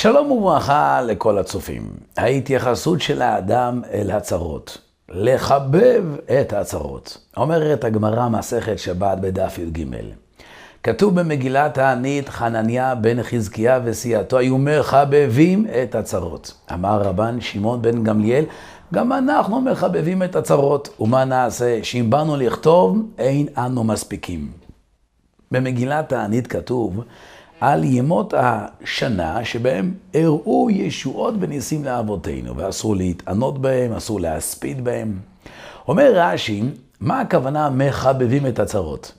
[0.00, 1.90] שלום וברכה לכל הצופים.
[2.16, 4.78] ההתייחסות של האדם אל הצרות.
[5.08, 6.04] לחבב
[6.40, 7.18] את הצרות.
[7.36, 9.84] אומרת הגמרא מסכת שבת בדף י"ג.
[10.82, 16.54] כתוב במגילת הענית, חנניה בן חזקיה וסיעתו היו מחבבים את הצרות.
[16.72, 18.44] אמר רבן שמעון בן גמליאל,
[18.94, 20.88] גם אנחנו מחבבים את הצרות.
[21.00, 21.78] ומה נעשה?
[21.82, 24.48] שאם באנו לכתוב, אין אנו מספיקים.
[25.50, 27.00] במגילת הענית כתוב,
[27.60, 35.18] על ימות השנה שבהם הראו ישועות וניסים לאבותינו, ואסור להתענות בהם, אסור להספיד בהם.
[35.88, 36.62] אומר רש"י,
[37.00, 39.12] מה הכוונה מחבבים את הצרות?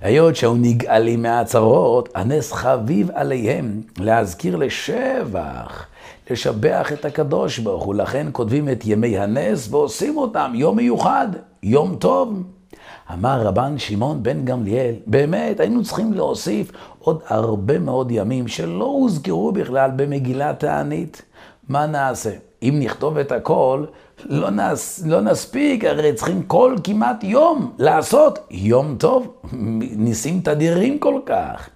[0.00, 5.86] היות שהיו נגאלים מהצרות, הנס חביב עליהם להזכיר לשבח,
[6.30, 7.94] לשבח את הקדוש ברוך הוא.
[7.94, 11.28] לכן כותבים את ימי הנס ועושים אותם יום מיוחד,
[11.62, 12.42] יום טוב.
[13.12, 16.72] אמר רבן שמעון בן גמליאל, באמת היינו צריכים להוסיף
[17.06, 21.22] עוד הרבה מאוד ימים שלא הוזכרו בכלל במגילת תענית.
[21.68, 22.30] מה נעשה?
[22.62, 23.84] אם נכתוב את הכל,
[24.24, 29.32] לא, נס, לא נספיק, הרי צריכים כל כמעט יום לעשות יום טוב,
[29.96, 31.68] ניסים תדירים כל כך.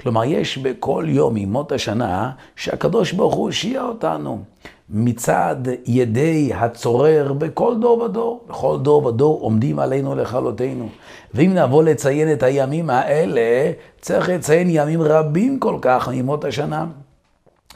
[0.00, 4.44] כלומר, יש בכל יום ימות השנה שהקדוש ברוך הוא הושיע אותנו.
[4.90, 5.56] מצד
[5.86, 8.44] ידי הצורר בכל דור ודור.
[8.48, 10.88] בכל דור ודור עומדים עלינו לכלותנו.
[11.34, 16.86] ואם נבוא לציין את הימים האלה, צריך לציין ימים רבים כל כך מימות השנה.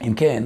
[0.01, 0.43] אם כן,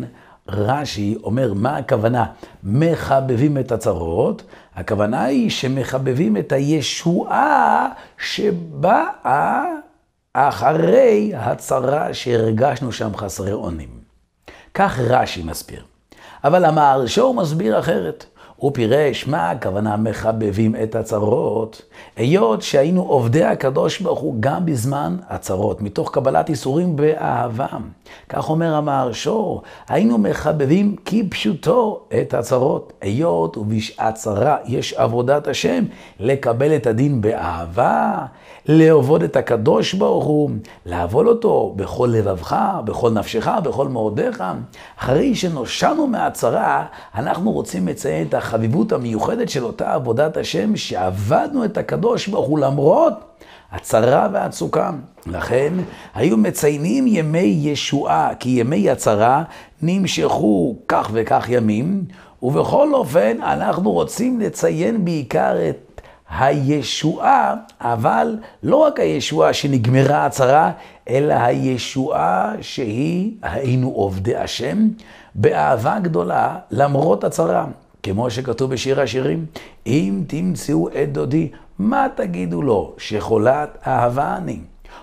[0.48, 2.26] רש"י אומר, מה הכוונה?
[2.64, 4.44] מחבבים את הצרות,
[4.76, 9.64] הכוונה היא שמחבבים את הישועה שבאה
[10.34, 13.90] אחרי הצרה שהרגשנו שם חסרי אונים.
[14.74, 15.95] כך רש"י מסביר.
[16.46, 18.26] אבל המהרשו מסביר אחרת.
[18.56, 21.82] הוא פירש מה הכוונה מחבבים את הצרות,
[22.16, 27.68] היות שהיינו עובדי הקדוש ברוך הוא גם בזמן הצרות, מתוך קבלת איסורים באהבה.
[28.30, 35.84] כך אומר המהרשו, היינו מחבבים כפשוטו את הצרות, היות ובשעת צרה יש עבודת השם,
[36.20, 38.26] לקבל את הדין באהבה,
[38.68, 40.50] לעבוד את הקדוש ברוך הוא,
[40.86, 44.44] לעבוד אותו בכל לבבך, בכל נפשך, בכל מאודיך.
[45.00, 51.78] אחרי שנושענו מהצרה, אנחנו רוצים לציין את החביבות המיוחדת של אותה עבודת השם, שעבדנו את
[51.78, 53.14] הקדוש ברוך הוא למרות
[53.72, 54.92] הצרה והצוקה.
[55.28, 55.74] לכן
[56.16, 59.44] היו מציינים ימי ישועה, כי ימי הצרה
[59.82, 62.06] נמשכו כך וכך ימים,
[62.42, 65.85] ובכל אופן אנחנו רוצים לציין בעיקר את
[66.40, 70.72] הישועה, אבל לא רק הישועה שנגמרה הצרה,
[71.10, 74.88] אלא הישועה שהיא, היינו עובדי השם,
[75.36, 77.66] באהבה גדולה למרות הצרה.
[78.04, 79.46] כמו שכתוב בשיר השירים,
[79.88, 82.94] אם תמצאו את דודי, מה תגידו לו?
[82.98, 84.60] שחולת אהבה אני.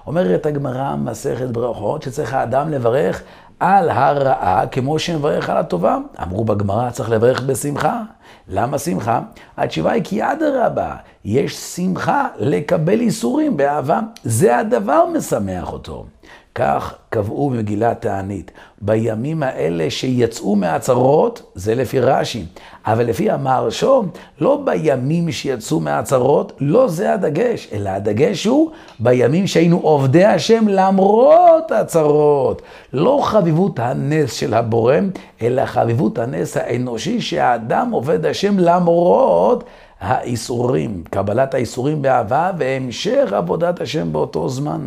[0.06, 3.22] אומרת הגמרא, מסכת ברכות, שצריך האדם לברך
[3.62, 5.98] על הרעה כמו שמברך על הטובה.
[6.22, 8.02] אמרו בגמרא, צריך לברך בשמחה.
[8.48, 9.20] למה שמחה?
[9.56, 14.00] התשובה היא כי אדרבה, יש שמחה לקבל איסורים באהבה.
[14.24, 16.06] זה הדבר משמח אותו.
[16.54, 18.50] כך קבעו במגילת תענית.
[18.80, 22.44] בימים האלה שיצאו מהצרות, זה לפי רש"י.
[22.86, 24.04] אבל לפי המהרשו,
[24.40, 28.70] לא בימים שיצאו מהצרות, לא זה הדגש, אלא הדגש הוא
[29.00, 32.62] בימים שהיינו עובדי השם למרות הצרות.
[32.92, 34.96] לא חביבות הנס של הבורא,
[35.42, 39.64] אלא חביבות הנס האנושי שהאדם עובד השם למרות
[40.00, 44.80] האיסורים, קבלת האיסורים באהבה והמשך עבודת השם באותו זמן.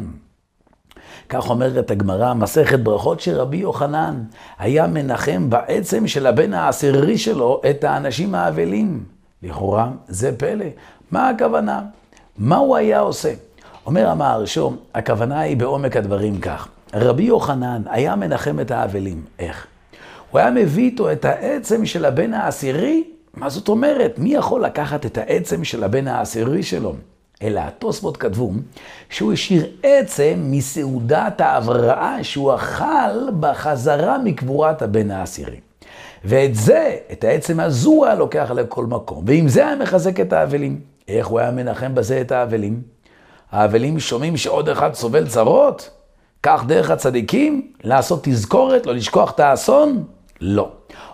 [1.30, 4.24] כך אומרת הגמרא, מסכת ברכות שרבי יוחנן
[4.60, 9.04] היה מנחם בעצם של הבן העשירי שלו את האנשים האבלים.
[9.44, 10.66] לכאורה, זה פלא.
[11.12, 11.82] מה הכוונה?
[12.38, 13.34] מה הוא היה עושה?
[13.86, 16.68] אומר המהרשו, הכוונה היא בעומק הדברים כך.
[16.94, 19.26] רבי יוחנן היה מנחם את האבלים.
[19.40, 19.68] איך?
[20.32, 23.04] הוא היה מביא איתו את העצם של הבן העשירי?
[23.34, 24.20] מה זאת אומרת?
[24.20, 26.94] מי יכול לקחת את העצם של הבן העשירי שלו?
[27.42, 28.52] אלא התוספות כתבו
[29.10, 35.60] שהוא השאיר עצם מסעודת ההבראה שהוא אכל בחזרה מקבורת הבן העשירי.
[36.26, 39.24] ואת זה, את העצם הזו הוא היה לוקח לכל מקום.
[39.28, 40.80] ועם זה היה מחזק את האבלים.
[41.08, 42.82] איך הוא היה מנחם בזה את האבלים?
[43.52, 45.90] האבלים שומעים שעוד אחד סובל צרות?
[46.44, 47.72] כך דרך הצדיקים?
[47.84, 50.04] לעשות תזכורת, לא לשכוח את האסון?
[50.42, 50.70] לא.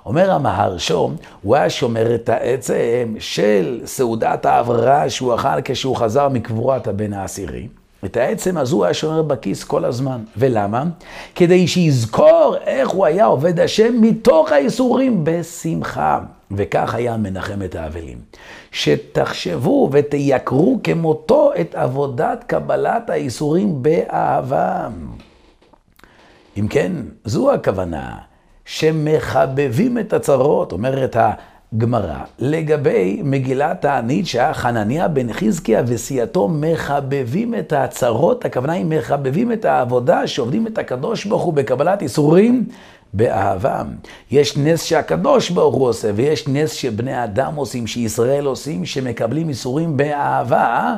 [0.05, 6.87] אומר המהרשו, הוא היה שומר את העצם של סעודת ההבראה שהוא אכל כשהוא חזר מקבורת
[6.87, 7.67] הבן העשירי.
[8.05, 10.23] את העצם הזו הוא היה שומר בכיס כל הזמן.
[10.37, 10.83] ולמה?
[11.35, 16.19] כדי שיזכור איך הוא היה עובד השם מתוך האיסורים בשמחה.
[16.51, 18.17] וכך היה מנחם את האבלים.
[18.71, 24.87] שתחשבו ותייקרו כמותו את עבודת קבלת האיסורים באהבה.
[26.57, 26.91] אם כן,
[27.25, 28.30] זו הכוונה.
[28.65, 31.17] שמחבבים את הצרות, אומרת
[31.73, 39.51] הגמרא, לגבי מגילת הענית שהיה חנניה בן חזקיה וסיעתו מחבבים את הצרות, הכוונה היא מחבבים
[39.51, 42.65] את העבודה שעובדים את הקדוש ברוך הוא בקבלת איסורים
[43.13, 43.83] באהבה.
[44.31, 49.97] יש נס שהקדוש ברוך הוא עושה, ויש נס שבני אדם עושים, שישראל עושים, שמקבלים איסורים
[49.97, 50.95] באהבה.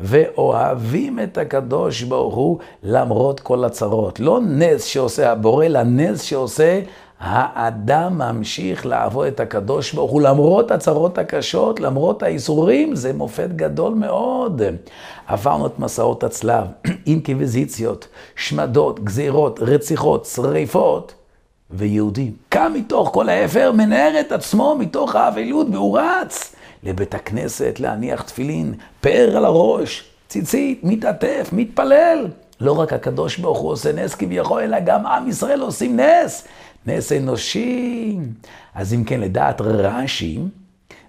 [0.00, 4.20] ואוהבים את הקדוש ברוך הוא למרות כל הצרות.
[4.20, 6.80] לא נס שעושה הבורא, אלא נס שעושה
[7.20, 13.94] האדם ממשיך לעבוד את הקדוש ברוך הוא למרות הצרות הקשות, למרות האיסורים, זה מופת גדול
[13.94, 14.62] מאוד.
[15.26, 16.64] עברנו את מסעות הצלב,
[17.06, 21.14] אינקוויזיציות, שמדות, גזירות, רציחות, שריפות,
[21.70, 28.22] ויהודי קם מתוך כל האפר, מנער את עצמו מתוך האבלות, והוא רץ לבית הכנסת להניח
[28.22, 32.26] תפילין, פאר על הראש, ציצית, מתעטף, מתפלל.
[32.60, 36.44] לא רק הקדוש ברוך הוא עושה נס כביכול, אלא גם עם ישראל עושים נס.
[36.86, 38.16] נס אנושי.
[38.74, 40.38] אז אם כן, לדעת רש"י,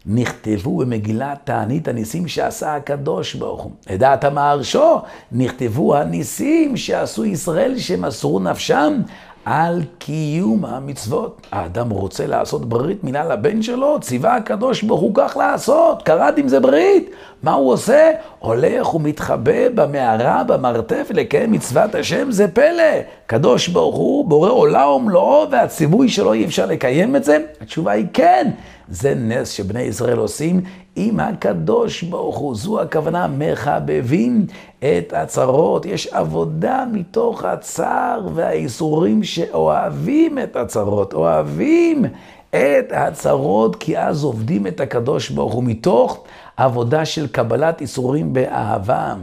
[0.06, 3.72] נכתבו במגילת תענית הניסים שעשה הקדוש ברוך הוא.
[3.90, 5.02] לדעת המהרשו,
[5.32, 9.02] נכתבו הניסים שעשו ישראל שמסרו נפשם
[9.50, 11.48] על קיום המצוות.
[11.52, 16.48] האדם רוצה לעשות ברית מילה לבן שלו, ציווה הקדוש ברוך הוא כך לעשות, קראת עם
[16.48, 17.10] זה ברית.
[17.44, 18.12] מה הוא עושה?
[18.40, 23.00] הולך ומתחבא במערה, במרתף, לקיים מצוות השם, זה פלא.
[23.26, 27.38] קדוש ברוך הוא בורא עולה ומלואו, והציווי שלו אי אפשר לקיים את זה?
[27.62, 28.52] התשובה היא כן.
[28.90, 30.62] זה נס שבני ישראל עושים
[30.96, 32.56] עם הקדוש ברוך הוא.
[32.56, 34.46] זו הכוונה, מחבבים
[34.80, 35.86] את הצרות.
[35.86, 42.06] יש עבודה מתוך הצער והאיסורים שאוהבים את הצרות, אוהבים
[42.50, 46.24] את הצרות, כי אז עובדים את הקדוש ברוך הוא מתוך
[46.58, 49.16] עבודה של קבלת איסורים באהבה.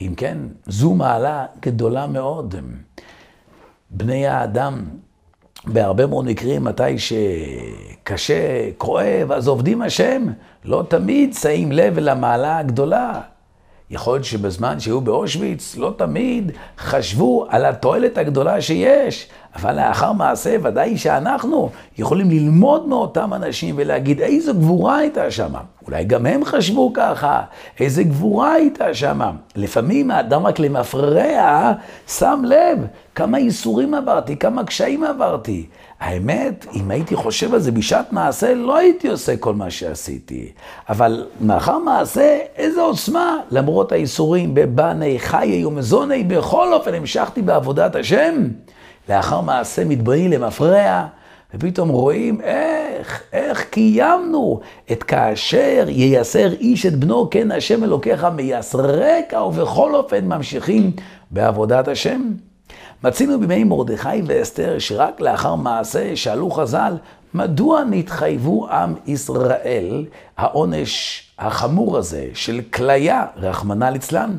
[0.00, 2.54] אם כן, זו מעלה גדולה מאוד.
[3.90, 4.84] בני האדם
[5.66, 10.26] בהרבה מאוד מקרים, מתי שקשה, כואב, אז עובדים השם.
[10.64, 13.20] לא תמיד שמים לב למעלה הגדולה.
[13.90, 19.28] יכול להיות שבזמן שהיו באושוויץ, לא תמיד חשבו על התועלת הגדולה שיש.
[19.56, 25.52] אבל לאחר מעשה, ודאי שאנחנו יכולים ללמוד מאותם אנשים ולהגיד איזו גבורה הייתה שם.
[25.86, 27.42] אולי גם הם חשבו ככה,
[27.80, 29.20] איזה גבורה הייתה שם.
[29.56, 31.72] לפעמים האדם רק למפרע
[32.08, 32.78] שם לב
[33.14, 35.66] כמה ייסורים עברתי, כמה קשיים עברתי.
[36.00, 40.52] האמת, אם הייתי חושב על זה בשעת מעשה, לא הייתי עושה כל מה שעשיתי.
[40.88, 48.34] אבל מאחר מעשה, איזו עוצמה, למרות הייסורים בבני חיי ומזוני, בכל אופן המשכתי בעבודת השם.
[49.08, 51.06] לאחר מעשה מתבוננים למפרע,
[51.54, 54.60] ופתאום רואים איך, איך קיימנו
[54.92, 60.90] את כאשר ייסר איש את בנו, כן השם אלוקיך מייסרק, ובכל אופן ממשיכים
[61.30, 62.22] בעבודת השם.
[63.04, 66.96] מצינו בימי מרדכי ואסתר שרק לאחר מעשה שאלו חז"ל,
[67.34, 70.04] מדוע נתחייבו עם ישראל
[70.36, 74.38] העונש החמור הזה של כליה, רחמנא ליצלן?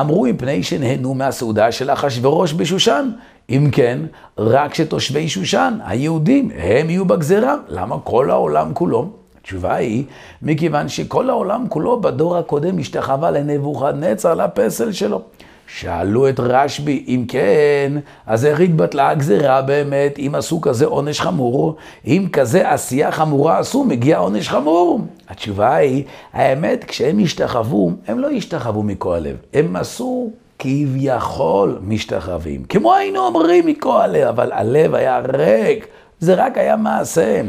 [0.00, 3.10] אמרו מפני שנהנו מהסעודה של אחשורוש בשושן.
[3.50, 3.98] אם כן,
[4.38, 7.56] רק שתושבי שושן, היהודים, הם יהיו בגזרה.
[7.68, 9.10] למה כל העולם כולו?
[9.40, 10.04] התשובה היא,
[10.42, 15.22] מכיוון שכל העולם כולו בדור הקודם השתחווה לנבוכדנצר לפסל שלו.
[15.66, 17.92] שאלו את רשב"י, אם כן,
[18.26, 21.76] אז איך התבטלה הגזירה באמת, אם עשו כזה עונש חמור?
[22.06, 25.00] אם כזה עשייה חמורה עשו, מגיע עונש חמור.
[25.28, 32.64] התשובה היא, האמת, כשהם השתחוו, הם לא השתחוו מכל הלב, הם עשו כביכול משתחווים.
[32.64, 35.86] כמו היינו אומרים מכל הלב, אבל הלב היה ריק,
[36.20, 37.40] זה רק היה מעשה.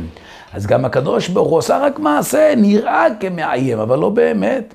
[0.53, 4.73] אז גם הקדוש ברוך הוא עושה רק מעשה, נראה כמאיים, אבל לא באמת.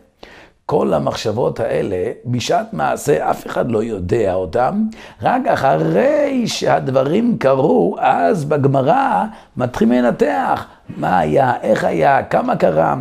[0.66, 4.82] כל המחשבות האלה, בשעת מעשה, אף אחד לא יודע אותם,
[5.22, 9.24] רק אחרי שהדברים קרו, אז בגמרא
[9.56, 12.94] מתחילים לנתח מה היה, איך היה, כמה קרה.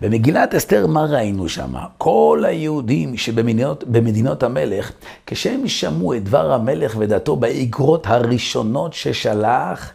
[0.00, 1.72] במגילת אסתר, מה ראינו שם?
[1.98, 4.92] כל היהודים שבמדינות המלך,
[5.26, 9.92] כשהם שמעו את דבר המלך ודתו באגרות הראשונות ששלח,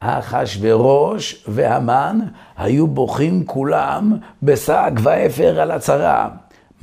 [0.00, 2.18] אחשורוש והמן
[2.56, 6.28] היו בוכים כולם בשק ואפר על הצרה.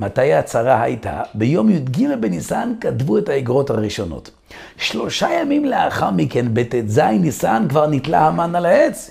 [0.00, 1.22] מתי הצרה הייתה?
[1.34, 4.30] ביום י"ג בניסן כתבו את האגרות הראשונות.
[4.76, 9.10] שלושה ימים לאחר מכן, בט"ז ניסן, כבר נתלה המן על העץ.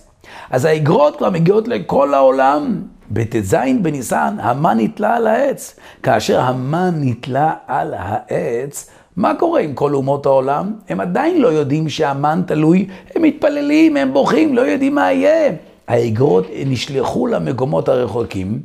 [0.50, 2.82] אז האגרות כבר מגיעות לכל העולם.
[3.12, 5.80] בט"ז בניסן, המן נתלה על העץ.
[6.04, 10.74] כאשר המן נתלה על העץ, מה קורה עם כל אומות העולם?
[10.90, 15.52] הם עדיין לא יודעים שהמן תלוי, הם מתפללים, הם בוכים, לא יודעים מה יהיה.
[15.88, 18.60] האגרות נשלחו למקומות הרחוקים,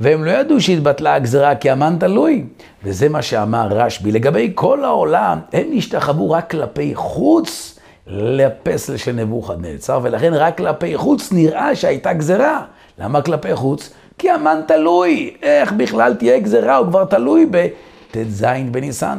[0.00, 2.44] והם לא ידעו שהתבטלה הגזרה כי המן תלוי.
[2.84, 4.12] וזה מה שאמר רשב"י.
[4.12, 11.32] לגבי כל העולם, הם נשתחוו רק כלפי חוץ, לפסל של נבוכדנצר, ולכן רק כלפי חוץ
[11.32, 12.62] נראה שהייתה גזרה.
[12.98, 13.90] למה כלפי חוץ?
[14.18, 15.36] כי המן תלוי.
[15.42, 16.76] איך בכלל תהיה גזרה?
[16.76, 19.18] הוא כבר תלוי בט"ז בניסן.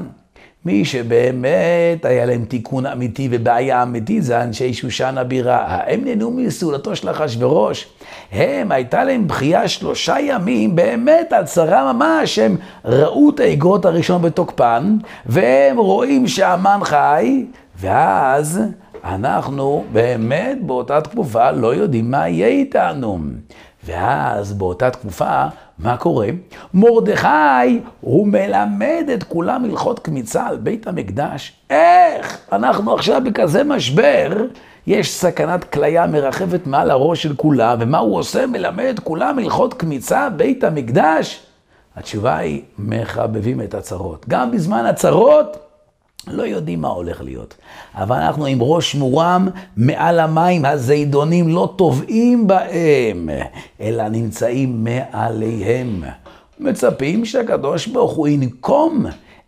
[0.65, 5.79] מי שבאמת היה להם תיקון אמיתי ובעיה אמיתית זה אנשי שושן הבירה.
[5.87, 7.87] הם נהנו מסעודתו של אחשורוש.
[8.31, 14.97] הם, הייתה להם בכייה שלושה ימים, באמת הצהרה ממש, הם ראו את האגרות הראשון בתוקפן,
[15.25, 17.45] והם רואים שהמן חי,
[17.79, 18.61] ואז
[19.03, 23.19] אנחנו באמת באותה תקופה לא יודעים מה יהיה איתנו.
[23.87, 25.45] ואז באותה תקופה,
[25.79, 26.27] מה קורה?
[26.73, 31.53] מרדכי, הוא מלמד את כולם הלכות קמיצה על בית המקדש.
[31.69, 32.37] איך?
[32.51, 34.45] אנחנו עכשיו בכזה משבר,
[34.87, 38.45] יש סכנת כליה מרחפת מעל הראש של כולם, ומה הוא עושה?
[38.45, 41.43] מלמד את כולם הלכות קמיצה, בית המקדש?
[41.95, 44.25] התשובה היא, מחבבים את הצרות.
[44.29, 45.66] גם בזמן הצרות,
[46.27, 47.55] לא יודעים מה הולך להיות.
[47.95, 53.29] אבל אנחנו עם ראש מורם מעל המים, הזידונים לא טובעים בהם,
[53.81, 56.03] אלא נמצאים מעליהם.
[56.59, 59.05] מצפים שהקדוש ברוך הוא ינקום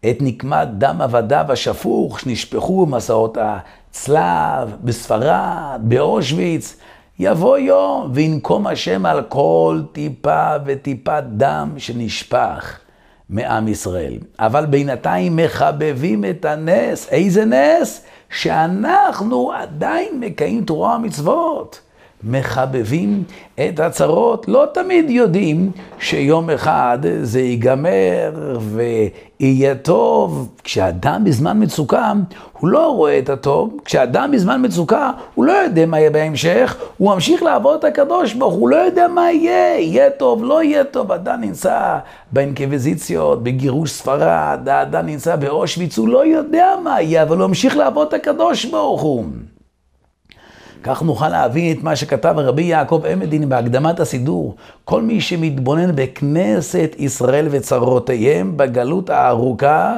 [0.10, 6.76] את נקמת דם עבדיו השפוך שנשפכו במסעות הצלב, בספרד, באושוויץ.
[7.20, 12.80] יבוא יום וינקום השם על כל טיפה וטיפת דם שנשפך.
[13.30, 14.14] מעם ישראל.
[14.40, 17.08] אבל בינתיים מחבבים את הנס.
[17.10, 18.02] איזה נס?
[18.30, 21.82] שאנחנו עדיין מקיים תורה ומצוות.
[22.24, 23.24] מחבבים
[23.56, 30.50] את הצרות, לא תמיד יודעים שיום אחד זה ייגמר ויהיה טוב.
[30.64, 32.14] כשאדם בזמן מצוקה,
[32.60, 33.78] הוא לא רואה את הטוב.
[33.86, 38.54] כשאדם בזמן מצוקה, הוא לא יודע מה יהיה בהמשך, הוא ממשיך לעבוד את הקדוש ברוך
[38.54, 41.12] הוא לא יודע מה יהיה, יהיה טוב, לא יהיה טוב.
[41.12, 41.98] אדם נמצא
[42.32, 48.08] באינקוויזיציות, בגירוש ספרד, האדם נמצא באושוויץ, הוא לא יודע מה יהיה, אבל הוא ממשיך לעבוד
[48.08, 49.26] את הקדוש ברוך הוא.
[50.84, 54.56] כך נוכל להבין את מה שכתב רבי יעקב עמדין בהקדמת הסידור.
[54.86, 59.98] כל מי שמתבונן בכנסת ישראל וצרותיהם בגלות הארוכה,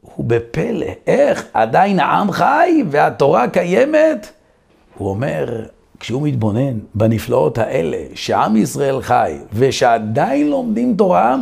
[0.00, 0.86] הוא בפלא.
[1.06, 1.44] איך?
[1.54, 4.32] עדיין העם חי והתורה קיימת?
[4.98, 5.64] הוא אומר,
[6.00, 11.36] כשהוא מתבונן בנפלאות האלה, שעם ישראל חי ושעדיין לומדים תורה,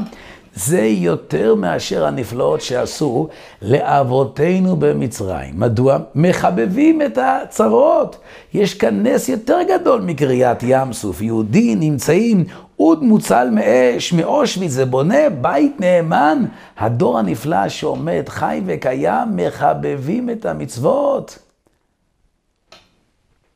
[0.55, 3.29] זה יותר מאשר הנפלאות שעשו
[3.63, 5.61] לאבותינו במצרים.
[5.61, 5.99] מדוע?
[6.15, 8.19] מחבבים את הצרות.
[8.55, 11.23] יש כאן נס יותר גדול מקריאת ים סוף.
[11.23, 12.45] יהודים נמצאים
[12.79, 16.45] אוד מוצל מאש, מאושוויץ, זה בונה בית נאמן.
[16.79, 21.39] הדור הנפלא שעומד חי וקיים, מחבבים את המצוות.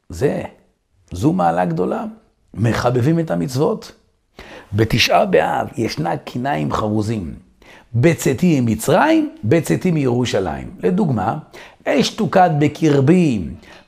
[0.09, 0.43] זה,
[1.12, 2.05] זו מעלה גדולה.
[2.55, 3.93] מחבבים את המצוות.
[4.73, 7.35] בתשעה באב ישנה קנאים חרוזים.
[7.94, 10.70] בצאתי ממצרים, בצאתי מירושלים.
[10.82, 11.38] לדוגמה,
[11.87, 13.40] אש תוקד בקרבי,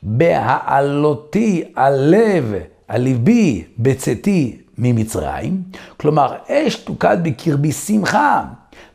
[0.03, 2.55] בהעלותי הלב,
[2.89, 5.63] הליבי, בצאתי ממצרים.
[5.97, 8.45] כלומר, אש תוקד בקרבי שמחה,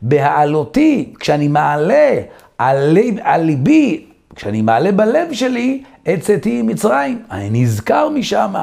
[0.02, 2.20] בהעלותי, כשאני מעלה
[2.58, 7.22] על, על ליבי, כשאני מעלה בלב שלי, את צאתי ממצרים.
[7.30, 8.54] אני נזכר משם,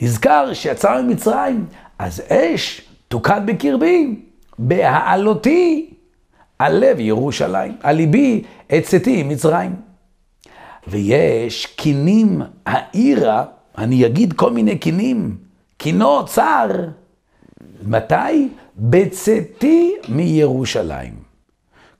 [0.00, 1.64] נזכר שיצא ממצרים.
[2.00, 4.14] אז אש תוקד בקרבי,
[4.58, 5.90] בהעלותי
[6.58, 9.76] על לב ירושלים, על ליבי את צאתי מצרים.
[10.88, 13.44] ויש קינים העירה,
[13.78, 15.36] אני אגיד כל מיני קינים,
[15.76, 16.68] קינו צר.
[17.86, 18.48] מתי?
[18.76, 21.14] בצאתי מירושלים.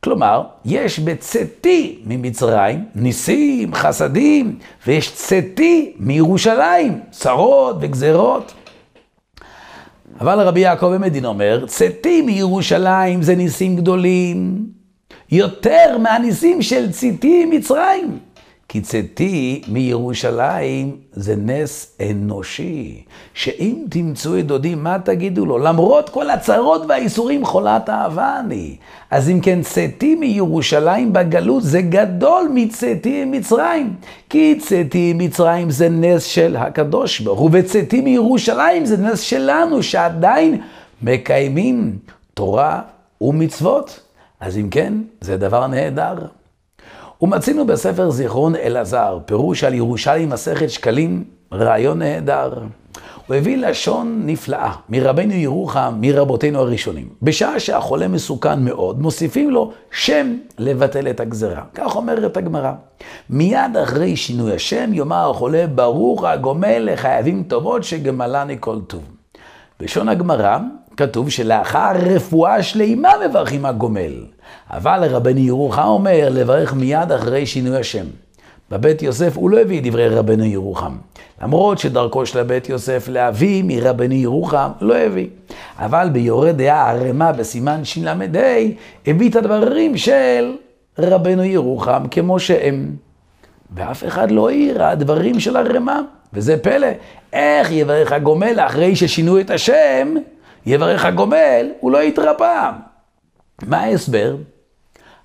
[0.04, 8.52] כלומר, יש בצאתי ממצרים ניסים, חסדים, ויש צאתי מירושלים, צרות וגזרות.
[10.20, 14.66] אבל רבי יעקב במדין אומר, צאתי מירושלים זה ניסים גדולים,
[15.32, 18.18] יותר מהניסים של צאתי מצרים.
[18.72, 25.58] כי צאתי מירושלים זה נס אנושי, שאם תמצאו את דודי, מה תגידו לו?
[25.58, 28.76] למרות כל הצרות והאיסורים, חולת אהבה אני.
[29.10, 33.94] אז אם כן, צאתי מירושלים בגלות זה גדול מצאתי ממצרים.
[34.28, 40.60] כי צאתי ממצרים זה נס של הקדוש ברוך הוא, וצאתי מירושלים זה נס שלנו, שעדיין
[41.02, 41.98] מקיימים
[42.34, 42.80] תורה
[43.20, 44.00] ומצוות.
[44.40, 46.14] אז אם כן, זה דבר נהדר.
[47.22, 52.52] ומצינו בספר זיכרון אלעזר, פירוש על ירושלים מסכת שקלים, רעיון נהדר.
[53.26, 57.08] הוא הביא לשון נפלאה מרבנו ירוחם, מרבותינו הראשונים.
[57.22, 61.62] בשעה שהחולה מסוכן מאוד, מוסיפים לו שם לבטל את הגזרה.
[61.74, 62.72] כך אומרת הגמרא.
[63.30, 69.02] מיד אחרי שינוי השם יאמר החולה, ברוך הגומל לחייבים טובות שגמלני כל טוב.
[69.80, 70.58] בלשון הגמרא
[71.00, 74.12] כתוב שלאחר רפואה שלימה מברכים הגומל.
[74.70, 78.04] אבל רבני ירוחם אומר לברך מיד אחרי שינוי השם.
[78.70, 80.92] בבית יוסף הוא לא הביא דברי רבנו ירוחם.
[81.42, 85.26] למרות שדרכו של הבית יוסף להביא מרבנו ירוחם, לא הביא.
[85.78, 88.14] אבל ביורה דעה ערמה בסימן של"ה
[89.06, 90.52] הביא את הדברים של
[90.98, 92.90] רבנו ירוחם כמו שהם.
[93.74, 96.00] ואף אחד לא העיר הדברים של הרמ"א,
[96.32, 96.88] וזה פלא.
[97.32, 100.14] איך יברך הגומל אחרי ששינו את השם,
[100.66, 102.70] יברך הגומל, הוא לא יתרפא.
[103.62, 104.36] מה ההסבר?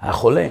[0.02, 0.48] החולה,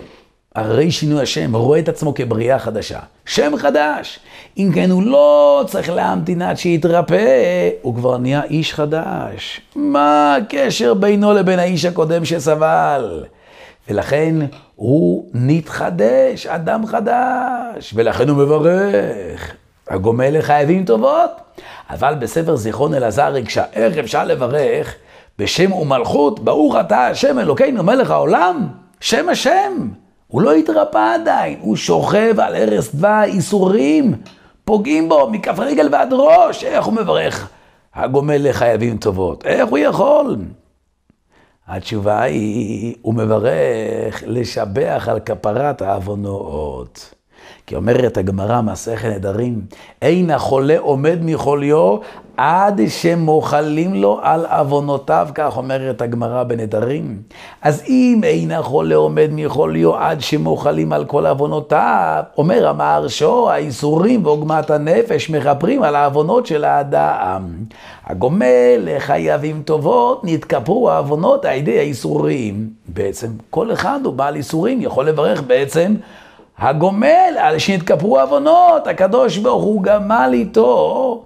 [0.55, 2.99] אחרי שינוי השם, רואה את עצמו כבריאה חדשה.
[3.27, 4.19] שם חדש.
[4.59, 9.61] אם כן, הוא לא צריך להמתין עד שיתרפא, הוא כבר נהיה איש חדש.
[9.77, 13.25] מה הקשר בינו לבין האיש הקודם שסבל?
[13.89, 14.35] ולכן
[14.77, 19.55] הוא נתחדש, אדם חדש, ולכן הוא מברך.
[19.89, 21.31] הגומל לחייבים טובות.
[21.91, 24.95] אבל בספר זיכרון אלעזר רגשה, איך אפשר לברך
[25.39, 28.69] בשם ומלכות, ברוך אתה השם אלוקינו מלך העולם,
[29.01, 29.89] שם השם.
[30.27, 34.15] הוא לא התרפא עדיין, הוא שוכב על ערש דווי, איסורים,
[34.65, 37.49] פוגעים בו מכף רגל ועד ראש, איך הוא מברך?
[37.95, 40.37] הגומל לחייבים טובות, איך הוא יכול?
[41.69, 47.14] התשובה היא, הוא מברך לשבח על כפרת העוונות.
[47.67, 49.61] כי אומרת הגמרא, מסכת נדרים,
[50.03, 51.97] אין החולה עומד מחוליו
[52.37, 57.23] עד שמוחלים לו על עוונותיו, כך אומרת הגמרא בנדרים.
[57.63, 64.71] אז אם אין החולה עומד מחוליו עד שמוחלים על כל עוונותיו, אומר המהרשו, האיסורים ועוגמת
[64.71, 67.43] הנפש מכפרים על העוונות של האדם.
[68.07, 72.69] הגומל לחייבים טובות, נתכפרו העוונות על ידי האיסורים.
[72.89, 75.95] בעצם כל אחד הוא בעל איסורים, יכול לברך בעצם
[76.59, 81.25] הגומל על שנתכפרו עוונות, הקדוש ברוך הוא גמל איתו.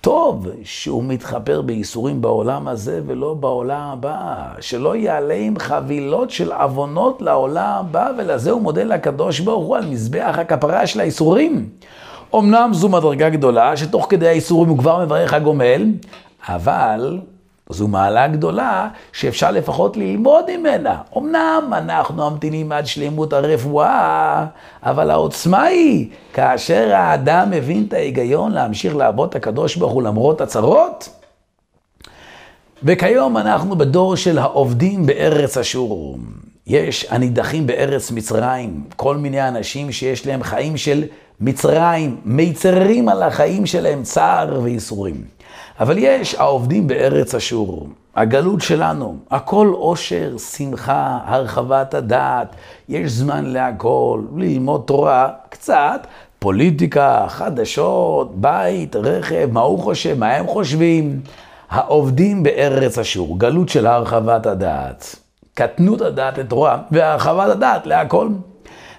[0.00, 7.22] טוב שהוא מתחפר בייסורים בעולם הזה ולא בעולם הבא, שלא יעלה עם חבילות של עוונות
[7.22, 11.68] לעולם הבא, ולזה הוא מודה לקדוש ברוך הוא על מזבח הכפרה של הייסורים.
[12.34, 15.86] אמנם זו מדרגה גדולה, שתוך כדי הייסורים הוא כבר מברך הגומל,
[16.48, 17.20] אבל
[17.70, 20.98] זו מעלה גדולה שאפשר לפחות ללמוד ממנה.
[21.16, 24.46] אמנם אנחנו ממתינים עד שלמות הרפואה,
[24.82, 30.40] אבל העוצמה היא כאשר האדם מבין את ההיגיון להמשיך לעבוד את הקדוש ברוך הוא למרות
[30.40, 31.08] הצרות.
[32.82, 36.18] וכיום אנחנו בדור של העובדים בארץ אשור.
[36.66, 41.04] יש הנידחים בארץ מצרים, כל מיני אנשים שיש להם חיים של
[41.40, 45.24] מצרים, מיצרים על החיים שלהם צער וייסורים.
[45.80, 52.56] אבל יש העובדים בארץ אשור, הגלות שלנו, הכל אושר, שמחה, הרחבת הדעת,
[52.88, 56.06] יש זמן להכל, ללמוד תורה, קצת,
[56.38, 61.20] פוליטיקה, חדשות, בית, רכב, מה הוא חושב, מה הם חושבים.
[61.70, 65.16] העובדים בארץ אשור, גלות של הרחבת הדעת,
[65.54, 68.28] קטנות הדעת לתורה והרחבת הדעת להכל.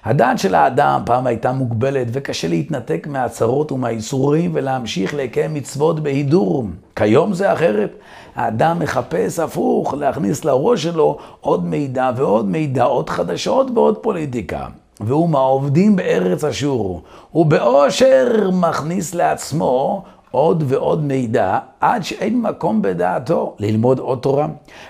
[0.06, 6.66] הדעת של האדם פעם הייתה מוגבלת וקשה להתנתק מהצרות ומהאיסורים ולהמשיך לקיים מצוות בהידור.
[6.96, 7.92] כיום זה אחרת.
[8.36, 14.68] האדם מחפש הפוך, להכניס לראש שלו עוד מידע ועוד מידע, עוד חדשות ועוד פוליטיקה.
[15.00, 17.02] והוא מהעובדים בארץ אשור.
[17.32, 24.48] הוא באושר מכניס לעצמו עוד ועוד מידע, עד שאין מקום בדעתו ללמוד עוד תורה.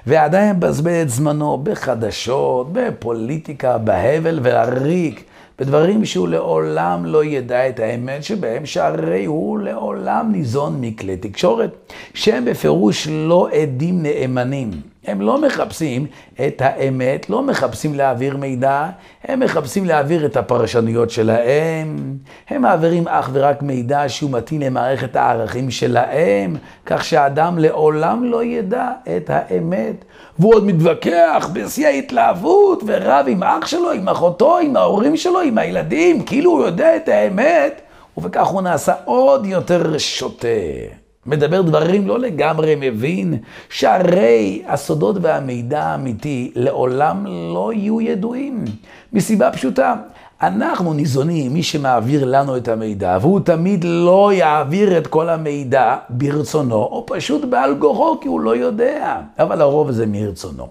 [0.08, 5.24] ועדיין מבזבז את זמנו בחדשות, בפוליטיקה, בהבל והריק,
[5.60, 12.46] בדברים שהוא לעולם לא ידע את האמת שבהם, שהרי הוא לעולם ניזון מכלי תקשורת, שהם
[12.46, 14.72] בפירוש לא עדים נאמנים.
[15.08, 16.06] הם לא מחפשים
[16.48, 18.86] את האמת, לא מחפשים להעביר מידע,
[19.24, 22.18] הם מחפשים להעביר את הפרשנויות שלהם.
[22.50, 28.92] הם מעבירים אך ורק מידע שהוא מתאים למערכת הערכים שלהם, כך שהאדם לעולם לא ידע
[29.18, 30.06] את האמת.
[30.40, 35.58] והוא עוד מתווכח בשיא ההתלהבות ורב עם אח שלו, עם אחותו, עם ההורים שלו, עם
[35.58, 37.82] הילדים, כאילו הוא יודע את האמת,
[38.18, 41.07] ובכך הוא נעשה עוד יותר שוטה.
[41.28, 43.38] מדבר דברים לא לגמרי מבין,
[43.70, 48.66] שהרי הסודות והמידע האמיתי לעולם לא יהיו ידועים.
[49.14, 49.96] מסיבה פשוטה,
[50.42, 56.76] אנחנו ניזונים, מי שמעביר לנו את המידע, והוא תמיד לא יעביר את כל המידע ברצונו,
[56.76, 59.18] או פשוט בעל כוחו, כי הוא לא יודע.
[59.40, 60.68] אבל הרוב זה מרצונו.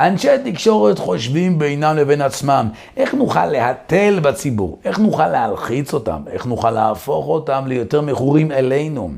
[0.00, 4.78] אנשי התקשורת חושבים בינם לבין עצמם, איך נוכל להתל בציבור?
[4.84, 6.20] איך נוכל להלחיץ אותם?
[6.30, 9.10] איך נוכל להפוך אותם ליותר מכורים אלינו?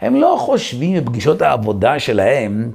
[0.00, 2.70] הם לא חושבים בפגישות העבודה שלהם,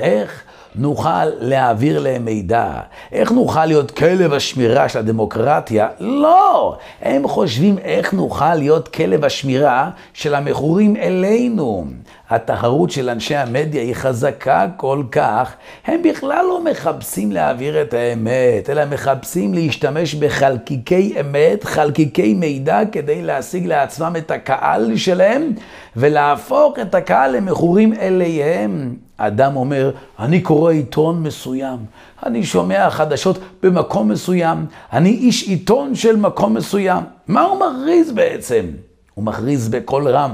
[0.00, 2.72] איך נוכל להעביר להם מידע?
[3.12, 5.88] איך נוכל להיות כלב השמירה של הדמוקרטיה?
[6.00, 6.76] לא!
[7.02, 11.86] הם חושבים איך נוכל להיות כלב השמירה של המכורים אלינו.
[12.30, 15.54] התחרות של אנשי המדיה היא חזקה כל כך,
[15.86, 23.22] הם בכלל לא מחפשים להעביר את האמת, אלא מחפשים להשתמש בחלקיקי אמת, חלקיקי מידע, כדי
[23.22, 25.52] להשיג לעצמם את הקהל שלהם,
[25.96, 29.03] ולהפוך את הקהל למכורים אליהם.
[29.16, 31.78] אדם אומר, אני קורא עיתון מסוים,
[32.26, 37.02] אני שומע חדשות במקום מסוים, אני איש עיתון של מקום מסוים.
[37.26, 38.64] מה הוא מכריז בעצם?
[39.14, 40.30] הוא מכריז בקול רם,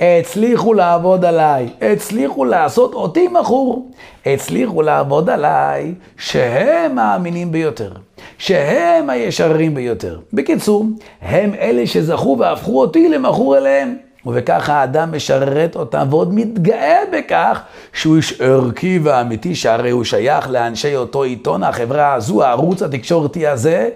[0.00, 3.90] הצליחו לעבוד עליי, הצליחו לעשות אותי מכור,
[4.26, 7.92] הצליחו לעבוד עליי שהם האמינים ביותר,
[8.38, 10.18] שהם הישרים ביותר.
[10.32, 10.86] בקיצור,
[11.22, 13.96] הם אלה שזכו והפכו אותי למכור אליהם.
[14.26, 17.60] ובכך האדם משרת אותם ועוד מתגאה בכך
[17.92, 23.88] שהוא איש ערכי ואמיתי, שהרי הוא שייך לאנשי אותו עיתון, החברה הזו, הערוץ התקשורתי הזה,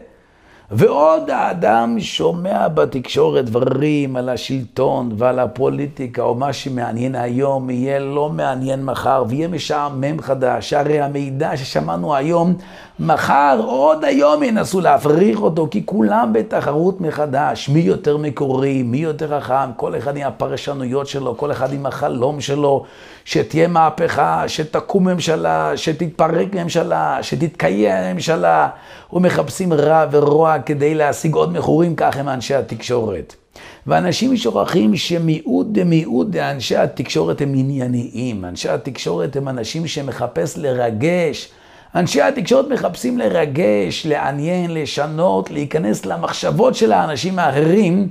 [0.71, 8.29] ועוד האדם שומע בתקשורת דברים על השלטון ועל הפוליטיקה, או מה שמעניין היום יהיה לא
[8.29, 10.73] מעניין מחר, ויהיה משעמם חדש.
[10.73, 12.55] הרי המידע ששמענו היום,
[13.01, 17.69] מחר, עוד היום ינסו להפריך אותו, כי כולם בתחרות מחדש.
[17.69, 22.41] מי יותר מקורי, מי יותר חכם, כל אחד עם הפרשנויות שלו, כל אחד עם החלום
[22.41, 22.85] שלו,
[23.25, 28.69] שתהיה מהפכה, שתקום ממשלה, שתתפרק ממשלה, שתתקיים ממשלה.
[29.13, 33.35] ומחפשים רע ורוע כדי להשיג עוד מכורים, כך הם אנשי התקשורת.
[33.87, 38.45] ואנשים שוכחים שמיעוט דמיעוט דאנשי התקשורת הם ענייניים.
[38.45, 41.49] אנשי התקשורת הם אנשים שמחפש לרגש.
[41.95, 48.09] אנשי התקשורת מחפשים לרגש, לעניין, לשנות, להיכנס למחשבות של האנשים האחרים.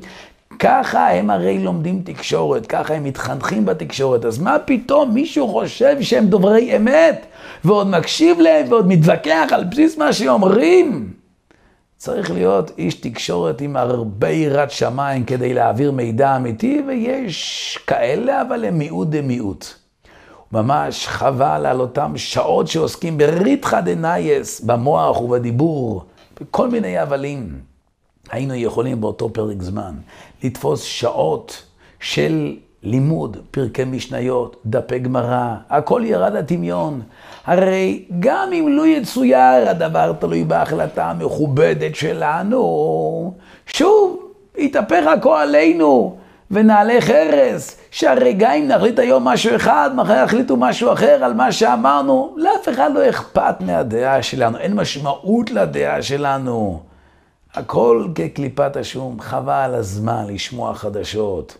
[0.59, 4.25] ככה הם הרי לומדים תקשורת, ככה הם מתחנכים בתקשורת.
[4.25, 7.25] אז מה פתאום מישהו חושב שהם דוברי אמת,
[7.63, 11.13] ועוד מקשיב להם ועוד מתווכח על בסיס מה שאומרים?
[11.97, 18.65] צריך להיות איש תקשורת עם הרבה יראת שמיים כדי להעביר מידע אמיתי, ויש כאלה, אבל
[18.65, 19.73] הם מיעוט דמיעוט.
[20.51, 26.03] ממש חבל על אותם שעות שעוסקים בריתחא דנייס, במוח ובדיבור,
[26.41, 27.59] בכל מיני הבלים.
[28.31, 29.93] היינו יכולים באותו פרק זמן
[30.43, 31.63] לתפוס שעות
[31.99, 37.01] של לימוד, פרקי משניות, דפי גמרא, הכל ירד לטמיון.
[37.45, 43.33] הרי גם אם לא יצויר, הדבר תלוי בהחלטה המכובדת שלנו.
[43.65, 44.19] שוב,
[44.57, 46.17] יתהפך הכל עלינו,
[46.51, 51.51] ונעלה חרס, שהרי גם אם נחליט היום משהו אחד, מחר יחליטו משהו אחר על מה
[51.51, 56.81] שאמרנו, לאף אחד לא אכפת מהדעה שלנו, אין משמעות לדעה שלנו.
[57.53, 61.57] הכל כקליפת השום, חבל על הזמן לשמוע חדשות.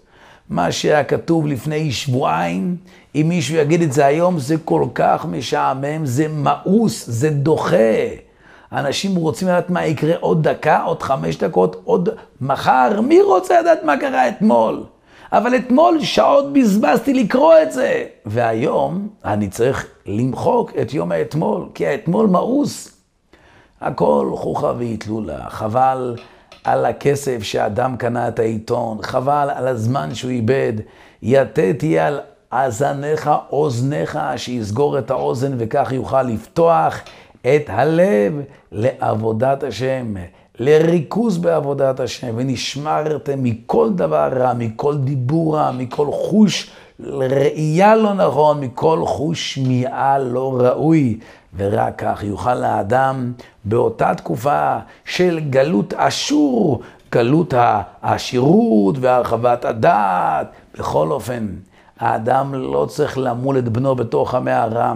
[0.50, 2.76] מה שהיה כתוב לפני שבועיים,
[3.16, 8.27] אם מישהו יגיד את זה היום, זה כל כך משעמם, זה מאוס, זה דוחה.
[8.72, 12.10] אנשים רוצים לדעת מה יקרה עוד דקה, עוד חמש דקות, עוד
[12.42, 13.02] מחר.
[13.02, 14.84] מי רוצה לדעת מה קרה אתמול?
[15.32, 18.04] אבל אתמול שעות בזבזתי לקרוא את זה.
[18.26, 22.98] והיום אני צריך למחוק את יום האתמול, כי האתמול מאוס.
[23.82, 26.16] הכל חוכא ואטלולא, חבל
[26.64, 30.74] על הכסף שאדם קנה את העיתון, חבל על הזמן שהוא איבד.
[31.22, 32.20] יתד תהיה על
[32.52, 37.00] אזניך, אוזניך, שיסגור את האוזן וכך יוכל לפתוח
[37.56, 40.14] את הלב לעבודת השם,
[40.60, 48.62] לריכוז בעבודת השם, ונשמרתם מכל דבר רע, מכל דיבור רע, מכל חוש ראייה לא נכון,
[48.62, 51.20] מכל חוש שמיעה לא ראוי.
[51.58, 53.34] ורק כך יוכל האדם
[53.66, 56.82] באותה תקופה של גלות אשור,
[57.12, 60.48] גלות העשירות והרחבת הדעת,
[60.80, 61.48] בכל אופן,
[62.00, 64.94] האדם לא צריך למול את בנו בתוך המערה,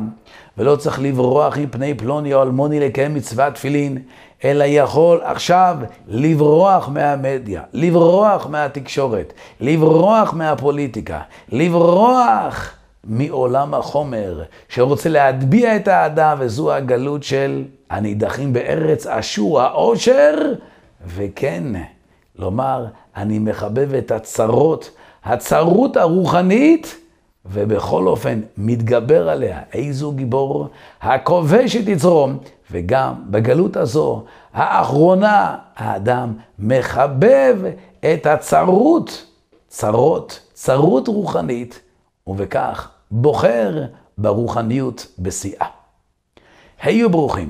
[0.57, 3.97] ולא צריך לברוח מפני פלוני או אלמוני לקיים מצוות תפילין,
[4.43, 11.19] אלא יכול עכשיו לברוח מהמדיה, לברוח מהתקשורת, לברוח מהפוליטיקה,
[11.51, 20.35] לברוח מעולם החומר, שרוצה להטביע את האדם, וזו הגלות של הנידחים בארץ אשור, העושר,
[21.15, 21.63] וכן,
[22.39, 22.85] לומר,
[23.15, 24.91] אני מחבב את הצרות,
[25.23, 26.97] הצרות הרוחנית,
[27.45, 29.59] ובכל אופן מתגבר עליה.
[29.73, 30.67] איזו גיבור,
[31.01, 32.37] הכובש את יצרום,
[32.71, 37.57] וגם בגלות הזו, האחרונה, האדם מחבב
[37.99, 39.25] את הצרות,
[39.67, 41.79] צרות, צרות רוחנית.
[42.27, 43.85] ובכך בוחר
[44.17, 45.67] ברוחניות בשיאה.
[46.81, 47.49] היו ברוכים.